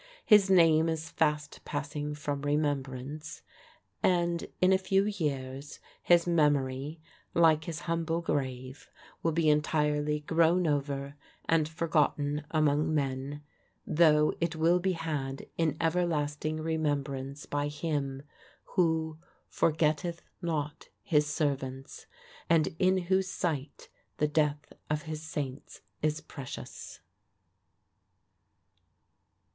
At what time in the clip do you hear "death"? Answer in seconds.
24.27-24.73